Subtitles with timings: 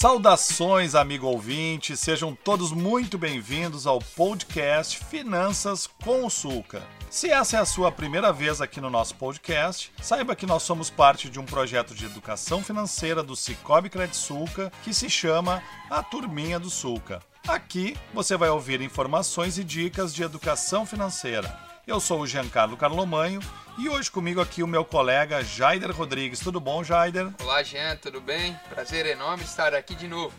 [0.00, 6.82] Saudações, amigo ouvinte, sejam todos muito bem-vindos ao podcast Finanças com o Sulca.
[7.10, 10.88] Se essa é a sua primeira vez aqui no nosso podcast, saiba que nós somos
[10.88, 16.58] parte de um projeto de educação financeira do Cicobi Sulca que se chama A Turminha
[16.58, 17.20] do Sulca.
[17.46, 21.69] Aqui você vai ouvir informações e dicas de educação financeira.
[21.86, 23.40] Eu sou o Giancarlo Carlomanho
[23.78, 26.38] e hoje comigo aqui o meu colega Jaider Rodrigues.
[26.38, 27.32] Tudo bom, Jaider?
[27.40, 28.54] Olá, Jean, tudo bem?
[28.68, 30.34] Prazer enorme estar aqui de novo.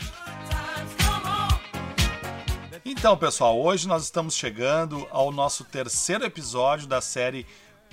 [2.85, 7.45] Então, pessoal, hoje nós estamos chegando ao nosso terceiro episódio da série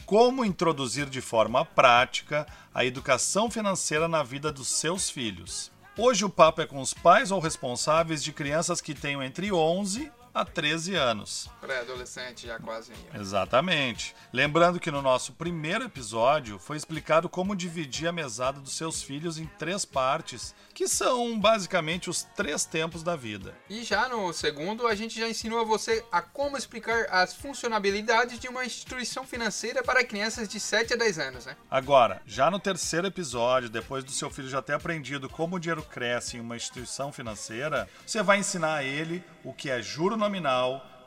[0.04, 5.72] Como introduzir de forma prática a educação financeira na vida dos seus filhos.
[5.96, 10.12] Hoje o papo é com os pais ou responsáveis de crianças que tenham entre 11
[10.38, 11.50] a 13 anos.
[11.60, 12.92] Pré-adolescente já quase.
[13.12, 14.14] Exatamente.
[14.32, 19.36] Lembrando que no nosso primeiro episódio foi explicado como dividir a mesada dos seus filhos
[19.36, 23.52] em três partes, que são basicamente os três tempos da vida.
[23.68, 28.38] E já no segundo, a gente já ensinou a você a como explicar as funcionalidades
[28.38, 31.56] de uma instituição financeira para crianças de 7 a 10 anos, né?
[31.68, 35.82] Agora, já no terceiro episódio, depois do seu filho já ter aprendido como o dinheiro
[35.82, 40.27] cresce em uma instituição financeira, você vai ensinar a ele o que é juro nominal,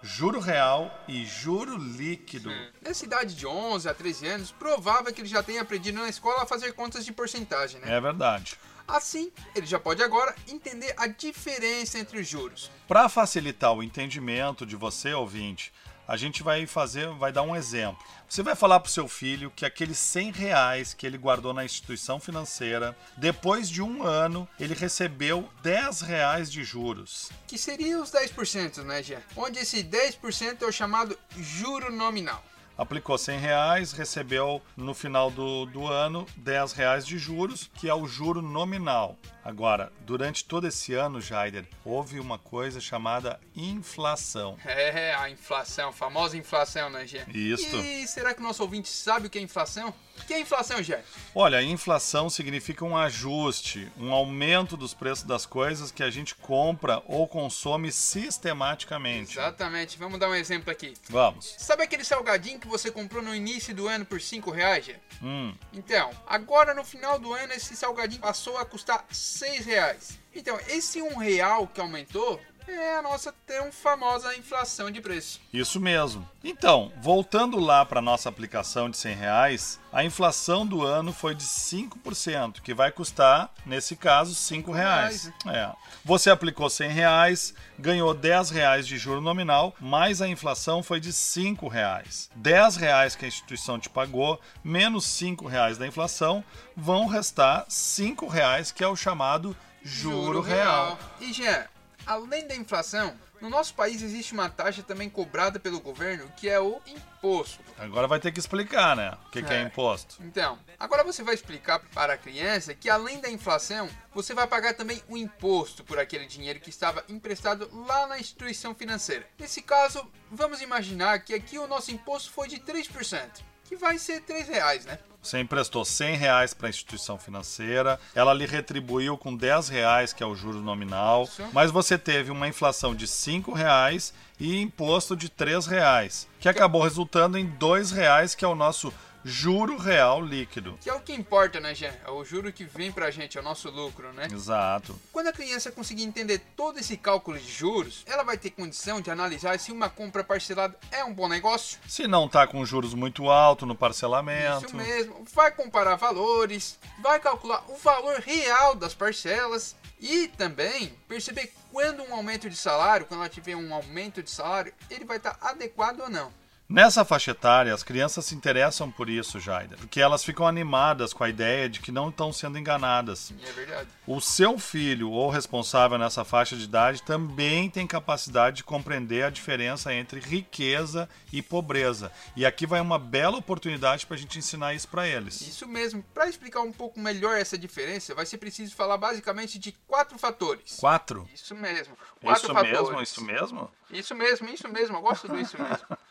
[0.02, 2.50] juro real e juro líquido.
[2.50, 2.68] Sim.
[2.82, 6.44] Nessa idade de 11 a 13 anos, provável que ele já tenha aprendido na escola
[6.44, 7.96] a fazer contas de porcentagem, né?
[7.96, 8.58] É verdade.
[8.88, 12.70] Assim, ele já pode agora entender a diferença entre os juros.
[12.88, 15.72] Para facilitar o entendimento de você, ouvinte,
[16.08, 18.04] a gente vai fazer, vai dar um exemplo.
[18.28, 21.66] Você vai falar para o seu filho que aqueles 100 reais que ele guardou na
[21.66, 27.30] instituição financeira, depois de um ano, ele recebeu 10 reais de juros.
[27.48, 29.18] Que seriam os 10%, né, Gê?
[29.36, 32.44] Onde esse 10% é o chamado juro nominal
[32.78, 37.94] aplicou 100 reais, recebeu no final do, do ano 10 reais de juros, que é
[37.94, 39.18] o juro nominal.
[39.44, 44.58] Agora, durante todo esse ano, Jaider, houve uma coisa chamada inflação.
[44.92, 47.24] É, a inflação, a famosa inflação, né, Gê?
[47.34, 47.76] Isso.
[47.78, 49.94] E será que o nosso ouvinte sabe o que é inflação?
[50.20, 51.00] O que é inflação, Gê?
[51.34, 56.36] Olha, a inflação significa um ajuste, um aumento dos preços das coisas que a gente
[56.36, 59.38] compra ou consome sistematicamente.
[59.38, 59.98] Exatamente.
[59.98, 60.94] Vamos dar um exemplo aqui.
[61.10, 61.56] Vamos.
[61.58, 64.96] Sabe aquele salgadinho que você comprou no início do ano por 5 reais, Gê?
[65.22, 65.54] Hum.
[65.74, 70.20] Então, agora no final do ano esse salgadinho passou a custar 6 reais.
[70.34, 72.40] Então, esse um real que aumentou
[72.72, 75.40] é a nossa tão famosa inflação de preço.
[75.54, 76.28] Isso mesmo.
[76.44, 81.44] Então, voltando lá para nossa aplicação de 100 reais, a inflação do ano foi de
[81.44, 85.32] 5%, que vai custar, nesse caso, 5 reais.
[85.48, 85.72] É.
[86.04, 91.14] Você aplicou 100 reais, ganhou 10 reais de juro nominal, mas a inflação foi de
[91.14, 92.30] 5 reais.
[92.36, 96.44] 10 reais que a instituição te pagou, menos 5 reais da inflação,
[96.76, 100.86] vão restar 5 reais, que é o chamado juro, juro real.
[100.86, 101.00] real.
[101.20, 101.66] E, Jean,
[102.06, 106.60] Além da inflação, no nosso país existe uma taxa também cobrada pelo governo que é
[106.60, 107.64] o imposto.
[107.78, 109.18] Agora vai ter que explicar, né?
[109.26, 110.18] O que é, que é imposto.
[110.22, 114.76] Então, agora você vai explicar para a criança que além da inflação, você vai pagar
[114.76, 119.28] também o imposto por aquele dinheiro que estava emprestado lá na instituição financeira.
[119.40, 124.20] Nesse caso, vamos imaginar que aqui o nosso imposto foi de 3%, que vai ser
[124.24, 125.00] 3 reais, né?
[125.24, 130.22] Você emprestou 100 reais para a instituição financeira, ela lhe retribuiu com 10 reais, que
[130.22, 131.48] é o juro nominal, Isso.
[131.54, 136.82] mas você teve uma inflação de 5 reais e imposto de 3 reais, que acabou
[136.82, 138.94] resultando em 2 reais, que é o nosso
[139.24, 140.78] juro real líquido.
[140.82, 141.94] Que é o que importa, né, Jean?
[142.06, 144.28] É o juro que vem pra gente, é o nosso lucro, né?
[144.32, 145.00] Exato.
[145.12, 149.12] Quando a criança conseguir entender todo esse cálculo de juros, ela vai ter condição de
[149.12, 151.80] analisar se uma compra parcelada é um bom negócio.
[151.88, 154.66] Se não tá com juros muito alto no parcelamento.
[154.66, 155.26] Isso mesmo.
[155.34, 162.14] Vai comparar valores, vai calcular o valor real das parcelas e também perceber quando um
[162.14, 166.10] aumento de salário, quando ela tiver um aumento de salário, ele vai estar adequado ou
[166.10, 166.34] não.
[166.72, 171.22] Nessa faixa etária, as crianças se interessam por isso, Jaida, porque elas ficam animadas com
[171.22, 173.34] a ideia de que não estão sendo enganadas.
[173.46, 173.90] É verdade.
[174.08, 179.30] O seu filho ou responsável nessa faixa de idade também tem capacidade de compreender a
[179.30, 182.10] diferença entre riqueza e pobreza.
[182.38, 185.42] E aqui vai uma bela oportunidade para a gente ensinar isso para eles.
[185.42, 186.02] Isso mesmo.
[186.14, 190.78] Para explicar um pouco melhor essa diferença, vai ser preciso falar basicamente de quatro fatores.
[190.80, 191.28] Quatro?
[191.34, 191.98] Isso mesmo.
[192.22, 192.80] Quatro isso fatores.
[192.80, 193.72] mesmo, isso mesmo?
[193.92, 194.98] Isso mesmo, isso mesmo.
[194.98, 195.86] Eu gosto disso mesmo.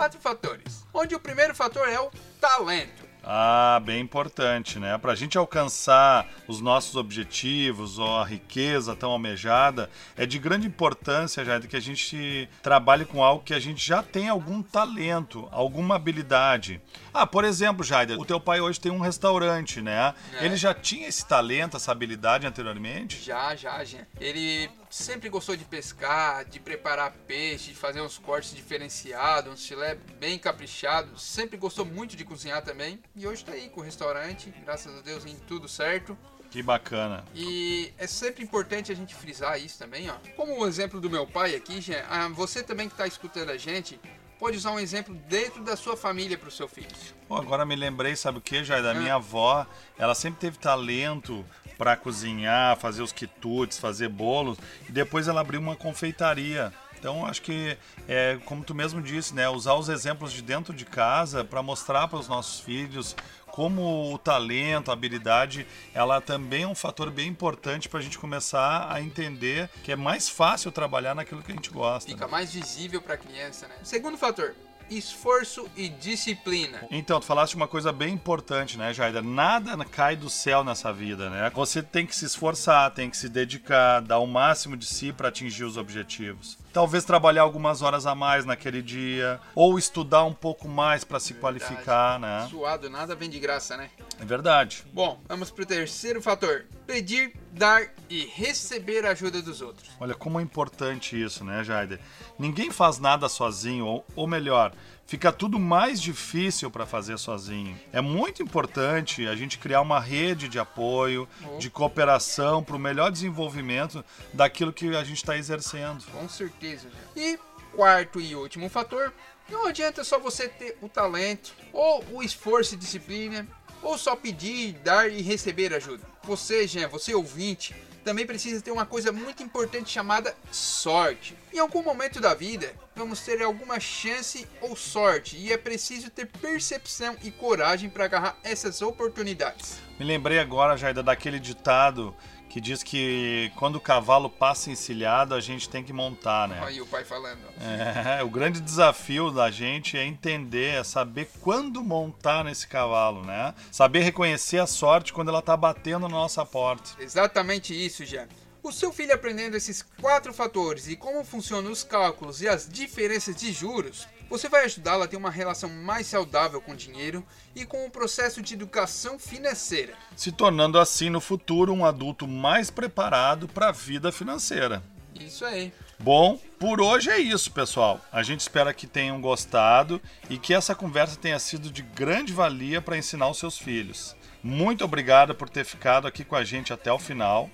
[0.00, 0.86] Quatro fatores.
[0.94, 2.10] Onde o primeiro fator é o
[2.40, 3.06] talento.
[3.22, 4.96] Ah, bem importante, né?
[4.96, 10.66] Para a gente alcançar os nossos objetivos ou a riqueza tão almejada, é de grande
[10.66, 15.46] importância, já que a gente trabalhe com algo que a gente já tem algum talento,
[15.52, 16.80] alguma habilidade.
[17.12, 20.14] Ah, por exemplo, Jaider, o teu pai hoje tem um restaurante, né?
[20.32, 20.46] É.
[20.46, 23.22] Ele já tinha esse talento, essa habilidade anteriormente?
[23.22, 23.98] Já, já, já.
[24.18, 29.94] Ele sempre gostou de pescar, de preparar peixe, de fazer uns cortes diferenciados, um filé
[30.18, 31.16] bem caprichado.
[31.18, 33.00] Sempre gostou muito de cozinhar também.
[33.14, 36.18] E hoje está aí com o restaurante, graças a Deus, em tudo certo.
[36.50, 37.24] Que bacana.
[37.32, 40.14] E é sempre importante a gente frisar isso também, ó.
[40.34, 41.78] Como o exemplo do meu pai aqui,
[42.08, 44.00] ah, você também que está escutando a gente,
[44.36, 46.88] pode usar um exemplo dentro da sua família para o seu filho.
[47.28, 48.94] Pô, agora me lembrei, sabe o que, já Da ah.
[48.94, 49.64] minha avó.
[49.96, 51.46] Ela sempre teve talento
[51.80, 54.58] para cozinhar, fazer os quitutes, fazer bolos.
[54.86, 56.70] E depois ela abriu uma confeitaria.
[56.98, 57.74] Então, acho que,
[58.06, 62.06] é, como tu mesmo disse, né, usar os exemplos de dentro de casa para mostrar
[62.06, 63.16] para os nossos filhos
[63.46, 68.18] como o talento, a habilidade, ela também é um fator bem importante para a gente
[68.18, 72.10] começar a entender que é mais fácil trabalhar naquilo que a gente gosta.
[72.10, 72.30] Fica né?
[72.30, 73.74] mais visível para a criança, né?
[73.82, 74.54] Segundo fator,
[74.90, 76.86] esforço e disciplina.
[76.90, 79.22] Então, tu falaste uma coisa bem importante, né, Jaida?
[79.22, 81.50] Nada cai do céu nessa vida, né?
[81.54, 85.28] Você tem que se esforçar, tem que se dedicar, dar o máximo de si para
[85.28, 86.58] atingir os objetivos.
[86.72, 91.32] Talvez trabalhar algumas horas a mais naquele dia, ou estudar um pouco mais para se
[91.32, 91.58] verdade.
[91.58, 92.46] qualificar, né?
[92.48, 93.90] Suado, nada vem de graça, né?
[94.20, 94.84] É verdade.
[94.92, 99.90] Bom, vamos pro terceiro fator: pedir, dar e receber a ajuda dos outros.
[99.98, 101.98] Olha como é importante isso, né, Jaider?
[102.38, 104.72] Ninguém faz nada sozinho, ou, ou melhor,
[105.06, 107.78] fica tudo mais difícil para fazer sozinho.
[107.92, 111.58] É muito importante a gente criar uma rede de apoio, oh.
[111.58, 116.04] de cooperação para o melhor desenvolvimento daquilo que a gente está exercendo.
[116.12, 116.88] Com certeza.
[117.16, 117.38] E
[117.74, 119.12] quarto e último fator,
[119.50, 123.46] não adianta só você ter o talento ou o esforço e disciplina,
[123.82, 126.04] ou só pedir, dar e receber ajuda.
[126.24, 127.74] Você, Jean, você ouvinte,
[128.04, 131.36] também precisa ter uma coisa muito importante chamada sorte.
[131.52, 136.26] Em algum momento da vida, vamos ter alguma chance ou sorte e é preciso ter
[136.26, 139.78] percepção e coragem para agarrar essas oportunidades.
[139.98, 142.14] Me lembrei agora, Jaida, daquele ditado
[142.50, 146.60] que diz que quando o cavalo passa encilhado, a gente tem que montar, né?
[146.64, 147.38] Aí o pai falando.
[147.60, 153.54] É, o grande desafio da gente é entender, é saber quando montar nesse cavalo, né?
[153.70, 156.90] Saber reconhecer a sorte quando ela tá batendo na nossa porta.
[156.98, 158.26] Exatamente isso, Jean.
[158.62, 163.34] O seu filho aprendendo esses quatro fatores e como funcionam os cálculos e as diferenças
[163.34, 167.24] de juros, você vai ajudá-lo a ter uma relação mais saudável com o dinheiro
[167.56, 172.70] e com o processo de educação financeira, se tornando assim no futuro um adulto mais
[172.70, 174.82] preparado para a vida financeira.
[175.18, 175.72] Isso aí.
[175.98, 178.00] Bom, por hoje é isso, pessoal.
[178.12, 182.80] A gente espera que tenham gostado e que essa conversa tenha sido de grande valia
[182.80, 184.14] para ensinar os seus filhos.
[184.42, 187.50] Muito obrigado por ter ficado aqui com a gente até o final.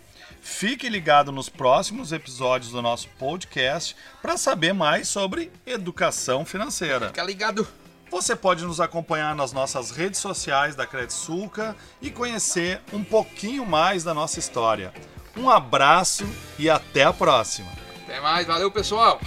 [0.47, 7.09] Fique ligado nos próximos episódios do nosso podcast para saber mais sobre educação financeira.
[7.09, 7.67] Fica ligado!
[8.11, 14.05] Você pode nos acompanhar nas nossas redes sociais da Credsulca e conhecer um pouquinho mais
[14.05, 14.95] da nossa história.
[15.37, 16.25] Um abraço
[16.59, 17.71] e até a próxima.
[18.05, 19.21] Até mais, valeu pessoal!